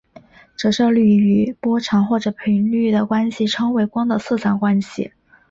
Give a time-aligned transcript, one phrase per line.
[0.57, 5.11] 折射率与波长或者频率的关系称为光的色散关系。